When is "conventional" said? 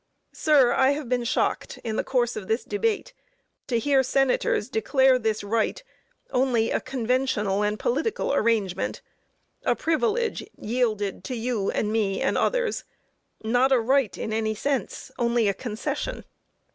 6.81-7.61